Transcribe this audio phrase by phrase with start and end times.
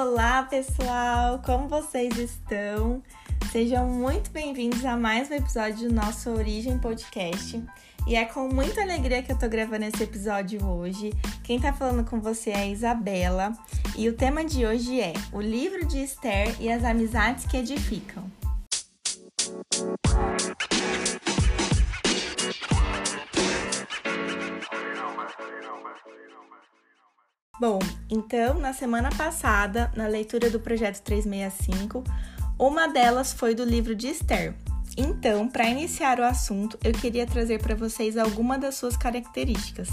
[0.00, 1.42] Olá, pessoal!
[1.44, 3.02] Como vocês estão?
[3.50, 7.60] Sejam muito bem-vindos a mais um episódio do nosso Origem Podcast.
[8.06, 11.12] E é com muita alegria que eu tô gravando esse episódio hoje.
[11.42, 13.52] Quem tá falando com você é a Isabela.
[13.96, 18.22] E o tema de hoje é o livro de Esther e as amizades que edificam.
[27.60, 32.04] Bom, então, na semana passada, na leitura do projeto 365,
[32.56, 34.54] uma delas foi do livro de Esther.
[34.96, 39.88] Então, para iniciar o assunto, eu queria trazer para vocês algumas das suas características.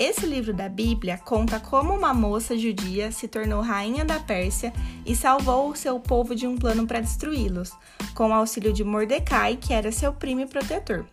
[0.00, 4.72] Esse livro da Bíblia conta como uma moça judia se tornou rainha da Pérsia
[5.06, 7.72] e salvou o seu povo de um plano para destruí-los,
[8.14, 11.04] com o auxílio de Mordecai, que era seu primo e protetor.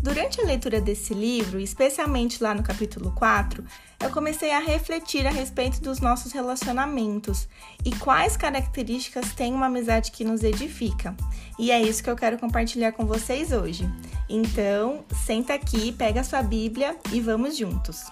[0.00, 3.64] Durante a leitura desse livro, especialmente lá no capítulo 4,
[4.00, 7.48] eu comecei a refletir a respeito dos nossos relacionamentos
[7.84, 11.16] e quais características tem uma amizade que nos edifica.
[11.58, 13.88] E é isso que eu quero compartilhar com vocês hoje.
[14.28, 18.04] Então, senta aqui, pega sua Bíblia e vamos juntos.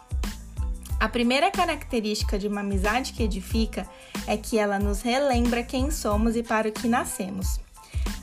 [0.99, 3.87] A primeira característica de uma amizade que edifica
[4.27, 7.66] é que ela nos relembra quem somos e para o que nascemos.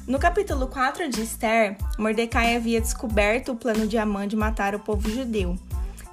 [0.05, 4.79] No capítulo 4 de Esther, Mordecai havia descoberto o plano de Amã de matar o
[4.79, 5.57] povo judeu.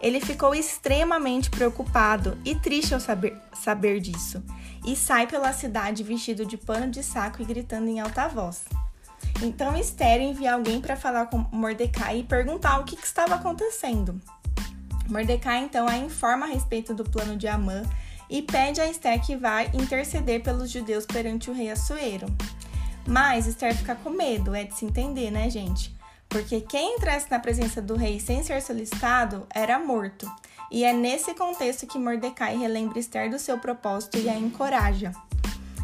[0.01, 4.45] Ele ficou extremamente preocupado e triste ao saber, saber disso,
[4.87, 8.63] e sai pela cidade vestido de pano de saco e gritando em alta voz.
[9.43, 14.21] Então Esther envia alguém para falar com Mordecai e perguntar o que, que estava acontecendo.
[15.09, 17.83] Mordecai então a informa a respeito do plano de Amã
[18.31, 22.27] e pede a Esther que vá interceder pelos judeus perante o rei Assuero.
[23.07, 25.95] Mas Esther fica com medo, é de se entender, né, gente?
[26.29, 30.31] Porque quem entrasse na presença do rei sem ser solicitado era morto.
[30.71, 35.13] E é nesse contexto que Mordecai relembra Esther do seu propósito e a encoraja.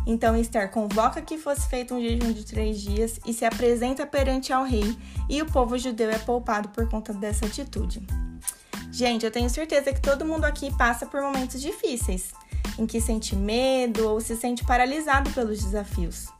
[0.06, 4.52] Então Esther convoca que fosse feito um jejum de três dias e se apresenta perante
[4.52, 4.96] ao rei,
[5.28, 8.06] e o povo judeu é poupado por conta dessa atitude.
[8.92, 12.32] Gente, eu tenho certeza que todo mundo aqui passa por momentos difíceis,
[12.78, 16.35] em que sente medo ou se sente paralisado pelos desafios.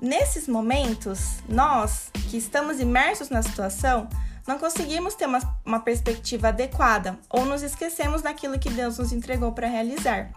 [0.00, 4.08] Nesses momentos, nós que estamos imersos na situação,
[4.46, 9.52] não conseguimos ter uma, uma perspectiva adequada ou nos esquecemos daquilo que Deus nos entregou
[9.52, 10.30] para realizar.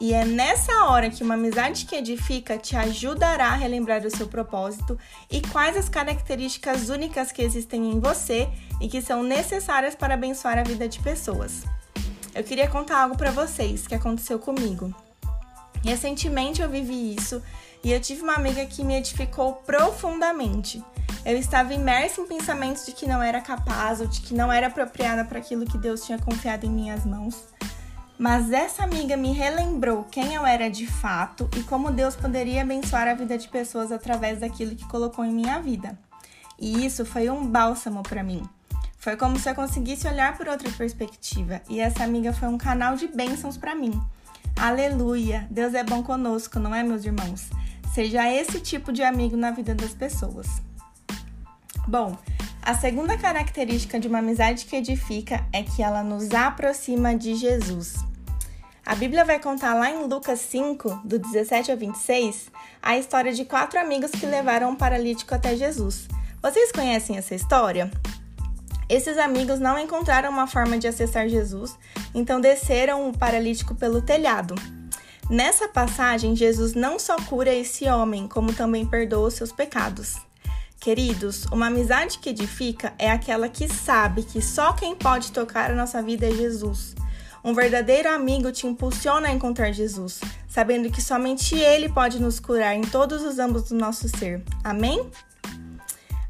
[0.00, 4.28] E é nessa hora que uma amizade que edifica te ajudará a relembrar o seu
[4.28, 4.96] propósito
[5.28, 8.48] e quais as características únicas que existem em você
[8.80, 11.64] e que são necessárias para abençoar a vida de pessoas.
[12.32, 14.94] Eu queria contar algo para vocês que aconteceu comigo.
[15.84, 17.42] Recentemente eu vivi isso
[17.82, 20.82] e eu tive uma amiga que me edificou profundamente.
[21.24, 24.68] Eu estava imersa em pensamentos de que não era capaz ou de que não era
[24.68, 27.44] apropriada para aquilo que Deus tinha confiado em minhas mãos.
[28.18, 33.06] Mas essa amiga me relembrou quem eu era de fato e como Deus poderia abençoar
[33.06, 35.96] a vida de pessoas através daquilo que colocou em minha vida.
[36.58, 38.42] E isso foi um bálsamo para mim.
[38.98, 42.96] Foi como se eu conseguisse olhar por outra perspectiva, e essa amiga foi um canal
[42.96, 43.98] de bênçãos para mim.
[44.56, 45.46] Aleluia!
[45.48, 47.48] Deus é bom conosco, não é, meus irmãos?
[47.94, 50.46] Seja esse tipo de amigo na vida das pessoas.
[51.86, 52.16] Bom,
[52.62, 57.96] a segunda característica de uma amizade que edifica é que ela nos aproxima de Jesus.
[58.84, 62.50] A Bíblia vai contar lá em Lucas 5, do 17 ao 26,
[62.82, 66.08] a história de quatro amigos que levaram um paralítico até Jesus.
[66.42, 67.90] Vocês conhecem essa história?
[68.88, 71.76] Esses amigos não encontraram uma forma de acessar Jesus,
[72.14, 74.54] então desceram o paralítico pelo telhado.
[75.30, 80.16] Nessa passagem, Jesus não só cura esse homem, como também perdoa os seus pecados.
[80.80, 85.74] Queridos, uma amizade que edifica é aquela que sabe que só quem pode tocar a
[85.74, 86.94] nossa vida é Jesus.
[87.44, 92.74] Um verdadeiro amigo te impulsiona a encontrar Jesus, sabendo que somente Ele pode nos curar
[92.74, 94.42] em todos os âmbitos do nosso ser.
[94.64, 95.10] Amém?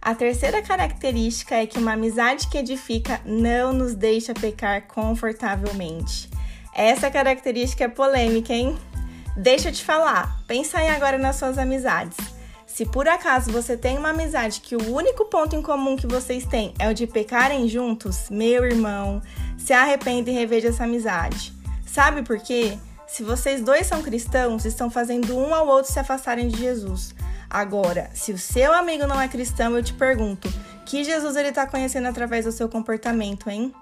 [0.03, 6.31] A terceira característica é que uma amizade que edifica não nos deixa pecar confortavelmente.
[6.75, 8.79] Essa característica é polêmica, hein?
[9.39, 12.17] Deixa eu te falar, pensa aí agora nas suas amizades.
[12.67, 16.45] Se por acaso você tem uma amizade que o único ponto em comum que vocês
[16.45, 19.23] têm é o de pecarem juntos, meu irmão,
[19.57, 21.53] se arrependa e reveja essa amizade.
[21.87, 22.77] Sabe por quê?
[23.07, 27.15] Se vocês dois são cristãos, estão fazendo um ao outro se afastarem de Jesus.
[27.49, 30.53] Agora, se o seu amigo não é cristão, eu te pergunto:
[30.85, 33.73] que Jesus ele está conhecendo através do seu comportamento, hein?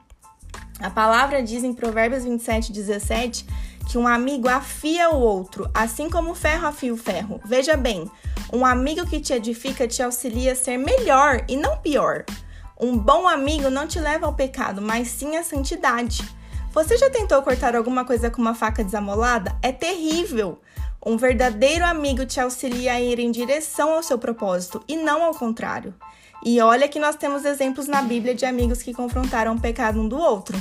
[0.80, 3.46] A palavra diz em Provérbios 27, 17
[3.86, 7.40] que um amigo afia o outro, assim como o ferro afia o ferro.
[7.44, 8.10] Veja bem,
[8.52, 12.24] um amigo que te edifica te auxilia a ser melhor e não pior.
[12.78, 16.22] Um bom amigo não te leva ao pecado, mas sim à santidade.
[16.72, 19.56] Você já tentou cortar alguma coisa com uma faca desamolada?
[19.62, 20.60] É terrível.
[21.04, 25.32] Um verdadeiro amigo te auxilia a ir em direção ao seu propósito e não ao
[25.32, 25.94] contrário.
[26.44, 30.08] E olha que nós temos exemplos na Bíblia de amigos que confrontaram o pecado um
[30.08, 30.60] do outro.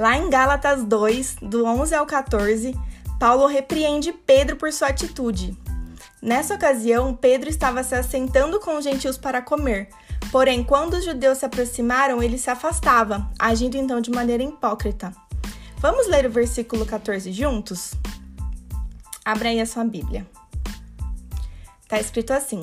[0.00, 2.74] Lá em Gálatas 2, do 11 ao 14,
[3.18, 5.54] Paulo repreende Pedro por sua atitude.
[6.22, 9.90] Nessa ocasião, Pedro estava se assentando com os gentios para comer.
[10.32, 15.12] Porém, quando os judeus se aproximaram, ele se afastava, agindo então de maneira hipócrita.
[15.76, 17.92] Vamos ler o versículo 14 juntos?
[19.22, 20.26] Abra aí a sua Bíblia.
[21.82, 22.62] Está escrito assim: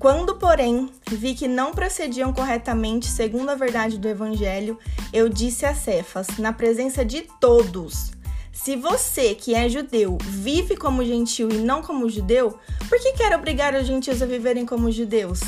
[0.00, 4.78] Quando, porém, vi que não procediam corretamente segundo a verdade do Evangelho,
[5.12, 8.10] eu disse a Cefas, na presença de todos:
[8.50, 12.58] Se você, que é judeu, vive como gentil e não como judeu,
[12.88, 15.40] por que quer obrigar os gentios a viverem como judeus?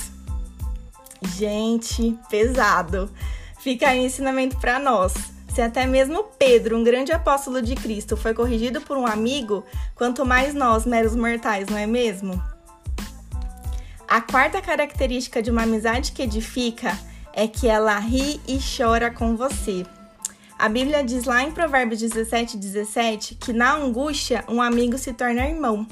[1.34, 3.10] Gente, pesado.
[3.58, 5.14] Fica aí ensinamento para nós.
[5.48, 9.64] Se até mesmo Pedro, um grande apóstolo de Cristo, foi corrigido por um amigo,
[9.94, 12.51] quanto mais nós, meros mortais, não é mesmo?
[14.12, 16.98] A quarta característica de uma amizade que edifica
[17.32, 19.86] é que ela ri e chora com você.
[20.58, 25.48] A Bíblia diz lá em Provérbios 17, 17 que na angústia um amigo se torna
[25.48, 25.86] irmão.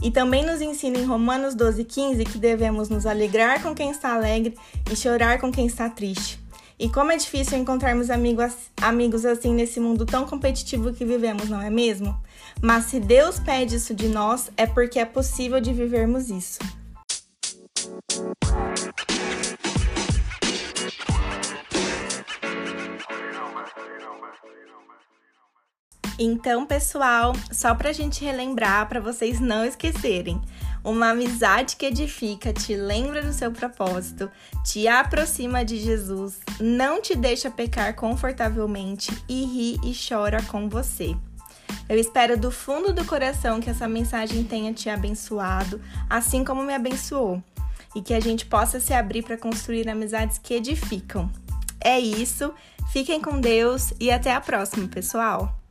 [0.00, 4.14] E também nos ensina em Romanos 12, 15 que devemos nos alegrar com quem está
[4.14, 4.56] alegre
[4.88, 6.38] e chorar com quem está triste.
[6.78, 11.60] E como é difícil encontrarmos amigos, amigos assim nesse mundo tão competitivo que vivemos, não
[11.60, 12.16] é mesmo?
[12.62, 16.60] Mas se Deus pede isso de nós, é porque é possível de vivermos isso.
[26.16, 30.40] Então, pessoal, só para a gente relembrar, para vocês não esquecerem,
[30.84, 34.30] uma amizade que edifica, te lembra do seu propósito,
[34.64, 41.16] te aproxima de Jesus, não te deixa pecar confortavelmente e ri e chora com você.
[41.88, 46.74] Eu espero do fundo do coração que essa mensagem tenha te abençoado, assim como me
[46.74, 47.42] abençoou,
[47.94, 51.30] e que a gente possa se abrir para construir amizades que edificam.
[51.80, 52.52] É isso,
[52.92, 55.63] fiquem com Deus e até a próxima, pessoal!